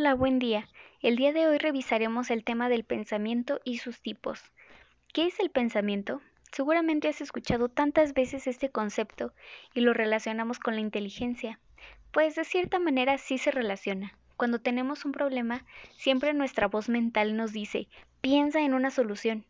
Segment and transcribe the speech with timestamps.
[0.00, 0.66] Hola, buen día.
[1.02, 4.42] El día de hoy revisaremos el tema del pensamiento y sus tipos.
[5.12, 6.22] ¿Qué es el pensamiento?
[6.52, 9.34] Seguramente has escuchado tantas veces este concepto
[9.74, 11.60] y lo relacionamos con la inteligencia.
[12.12, 14.16] Pues de cierta manera sí se relaciona.
[14.38, 15.66] Cuando tenemos un problema,
[15.98, 17.86] siempre nuestra voz mental nos dice,
[18.22, 19.44] piensa en una solución.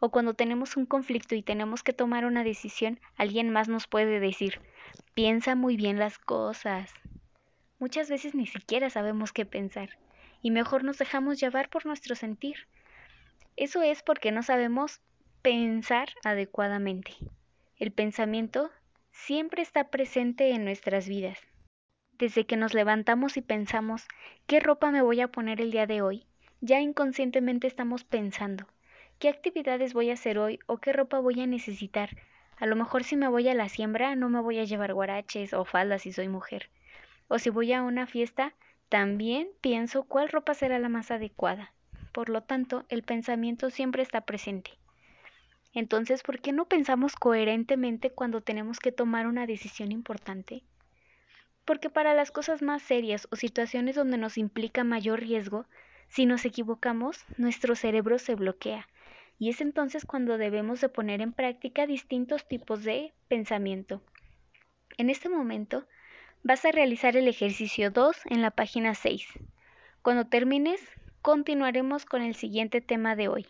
[0.00, 4.18] O cuando tenemos un conflicto y tenemos que tomar una decisión, alguien más nos puede
[4.18, 4.60] decir,
[5.14, 6.92] piensa muy bien las cosas.
[7.84, 9.90] Muchas veces ni siquiera sabemos qué pensar
[10.40, 12.66] y mejor nos dejamos llevar por nuestro sentir.
[13.56, 15.02] Eso es porque no sabemos
[15.42, 17.12] pensar adecuadamente.
[17.76, 18.70] El pensamiento
[19.10, 21.38] siempre está presente en nuestras vidas.
[22.12, 24.06] Desde que nos levantamos y pensamos,
[24.46, 26.24] ¿qué ropa me voy a poner el día de hoy?
[26.62, 28.66] Ya inconscientemente estamos pensando,
[29.18, 32.16] ¿qué actividades voy a hacer hoy o qué ropa voy a necesitar?
[32.56, 35.52] A lo mejor si me voy a la siembra no me voy a llevar guaraches
[35.52, 36.70] o faldas si soy mujer.
[37.28, 38.54] O si voy a una fiesta,
[38.88, 41.72] también pienso cuál ropa será la más adecuada.
[42.12, 44.72] Por lo tanto, el pensamiento siempre está presente.
[45.72, 50.62] Entonces, ¿por qué no pensamos coherentemente cuando tenemos que tomar una decisión importante?
[51.64, 55.66] Porque para las cosas más serias o situaciones donde nos implica mayor riesgo,
[56.08, 58.86] si nos equivocamos, nuestro cerebro se bloquea.
[59.36, 64.00] Y es entonces cuando debemos de poner en práctica distintos tipos de pensamiento.
[64.96, 65.88] En este momento,
[66.46, 69.26] Vas a realizar el ejercicio 2 en la página 6.
[70.02, 70.78] Cuando termines,
[71.22, 73.46] continuaremos con el siguiente tema de hoy.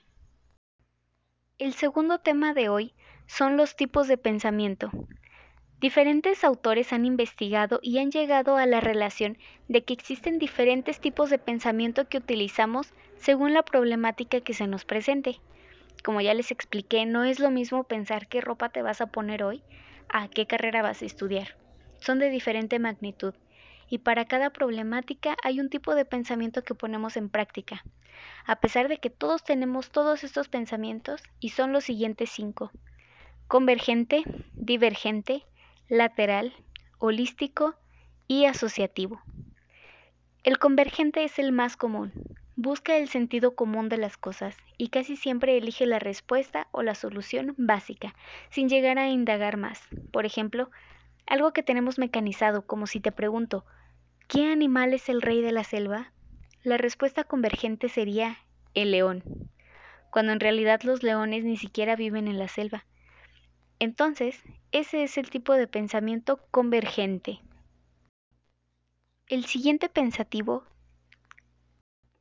[1.58, 2.94] El segundo tema de hoy
[3.26, 4.92] son los tipos de pensamiento.
[5.80, 11.30] Diferentes autores han investigado y han llegado a la relación de que existen diferentes tipos
[11.30, 15.40] de pensamiento que utilizamos según la problemática que se nos presente.
[16.04, 19.42] Como ya les expliqué, no es lo mismo pensar qué ropa te vas a poner
[19.42, 19.64] hoy
[20.08, 21.56] a qué carrera vas a estudiar
[22.05, 23.34] son de diferente magnitud
[23.88, 27.84] y para cada problemática hay un tipo de pensamiento que ponemos en práctica,
[28.46, 32.70] a pesar de que todos tenemos todos estos pensamientos y son los siguientes cinco.
[33.46, 34.23] Convergente,
[34.55, 35.45] divergente,
[35.89, 36.55] lateral,
[36.98, 37.74] holístico
[38.27, 39.20] y asociativo.
[40.42, 42.12] El convergente es el más común.
[42.57, 46.95] Busca el sentido común de las cosas y casi siempre elige la respuesta o la
[46.95, 48.14] solución básica,
[48.51, 49.80] sin llegar a indagar más.
[50.12, 50.70] Por ejemplo,
[51.27, 53.64] algo que tenemos mecanizado, como si te pregunto,
[54.29, 56.12] ¿qué animal es el rey de la selva?
[56.62, 58.39] La respuesta convergente sería
[58.74, 59.23] el león,
[60.11, 62.84] cuando en realidad los leones ni siquiera viven en la selva.
[63.79, 64.42] Entonces,
[64.73, 67.40] ese es el tipo de pensamiento convergente.
[69.29, 70.64] El siguiente pensativo,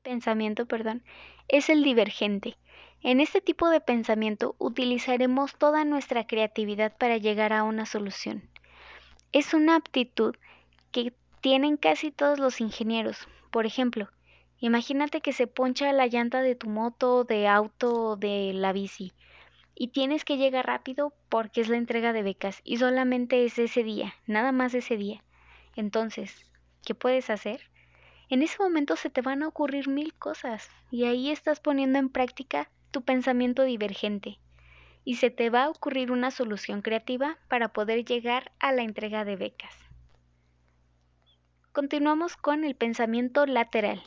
[0.02, 1.04] pensamiento, perdón,
[1.48, 2.58] es el divergente.
[3.02, 8.53] En este tipo de pensamiento utilizaremos toda nuestra creatividad para llegar a una solución.
[9.34, 10.36] Es una aptitud
[10.92, 11.12] que
[11.42, 13.28] tienen casi todos los ingenieros.
[13.50, 14.08] Por ejemplo,
[14.60, 19.12] imagínate que se poncha la llanta de tu moto, de auto o de la bici
[19.74, 23.84] y tienes que llegar rápido porque es la entrega de becas y solamente es ese
[23.84, 25.24] día, nada más ese día.
[25.76, 26.52] Entonces,
[26.86, 27.72] ¿qué puedes hacer?
[28.30, 32.10] En ese momento se te van a ocurrir mil cosas y ahí estás poniendo en
[32.10, 34.38] práctica tu pensamiento divergente
[35.06, 39.26] y se te va a ocurrir una solución creativa para poder llegar a la entrega
[39.26, 39.76] de becas.
[41.72, 44.04] Continuamos con el pensamiento lateral.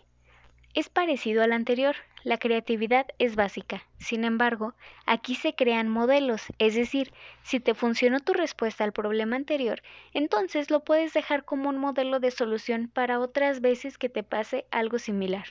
[0.75, 3.85] Es parecido al anterior, la creatividad es básica.
[3.99, 4.75] Sin embargo,
[5.06, 7.12] aquí se crean modelos, es decir,
[7.43, 12.21] si te funcionó tu respuesta al problema anterior, entonces lo puedes dejar como un modelo
[12.21, 15.47] de solución para otras veces que te pase algo similar.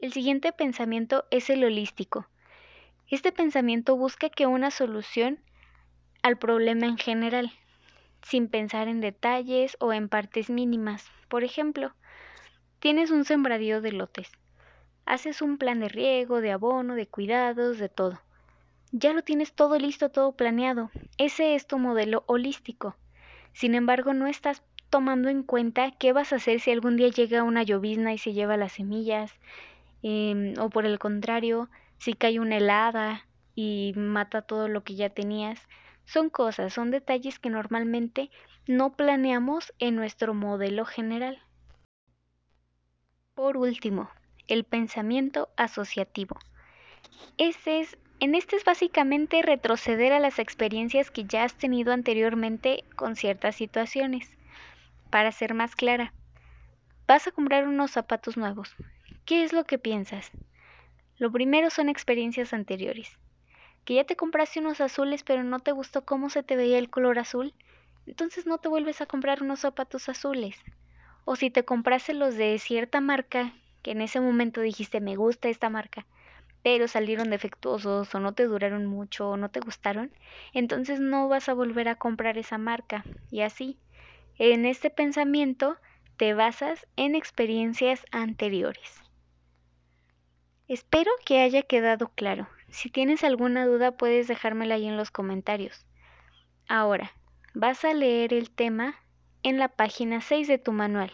[0.00, 2.28] El siguiente pensamiento es el holístico.
[3.10, 5.38] Este pensamiento busca que una solución
[6.22, 7.50] al problema en general,
[8.20, 11.06] sin pensar en detalles o en partes mínimas.
[11.28, 11.94] Por ejemplo,
[12.80, 14.30] tienes un sembradío de lotes.
[15.06, 18.20] Haces un plan de riego, de abono, de cuidados, de todo.
[18.92, 20.90] Ya lo tienes todo listo, todo planeado.
[21.16, 22.94] Ese es tu modelo holístico.
[23.54, 27.42] Sin embargo, no estás tomando en cuenta qué vas a hacer si algún día llega
[27.42, 29.32] una llovizna y se lleva las semillas,
[30.02, 35.10] em, o por el contrario, si cae una helada y mata todo lo que ya
[35.10, 35.60] tenías.
[36.04, 38.30] Son cosas, son detalles que normalmente
[38.66, 41.42] no planeamos en nuestro modelo general.
[43.34, 44.10] Por último,
[44.46, 46.38] el pensamiento asociativo.
[47.36, 52.84] Este es, en este es básicamente retroceder a las experiencias que ya has tenido anteriormente
[52.96, 54.30] con ciertas situaciones.
[55.10, 56.12] Para ser más clara,
[57.06, 58.74] vas a comprar unos zapatos nuevos.
[59.24, 60.32] ¿Qué es lo que piensas?
[61.18, 63.18] Lo primero son experiencias anteriores.
[63.84, 66.90] Que ya te compraste unos azules pero no te gustó cómo se te veía el
[66.90, 67.54] color azul,
[68.06, 70.56] entonces no te vuelves a comprar unos zapatos azules.
[71.24, 75.48] O si te compraste los de cierta marca, que en ese momento dijiste me gusta
[75.48, 76.06] esta marca,
[76.62, 80.12] pero salieron defectuosos o no te duraron mucho o no te gustaron,
[80.52, 83.04] entonces no vas a volver a comprar esa marca.
[83.30, 83.78] Y así,
[84.38, 85.78] en este pensamiento
[86.16, 89.07] te basas en experiencias anteriores.
[90.68, 92.46] Espero que haya quedado claro.
[92.68, 95.86] Si tienes alguna duda puedes dejármela ahí en los comentarios.
[96.68, 97.12] Ahora,
[97.54, 98.94] vas a leer el tema
[99.42, 101.10] en la página 6 de tu manual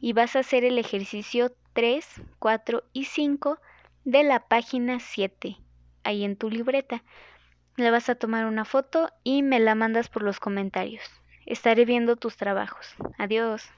[0.00, 3.58] y vas a hacer el ejercicio 3, 4 y 5
[4.04, 5.58] de la página 7,
[6.02, 7.04] ahí en tu libreta.
[7.76, 11.04] Le vas a tomar una foto y me la mandas por los comentarios.
[11.44, 12.96] Estaré viendo tus trabajos.
[13.18, 13.68] Adiós.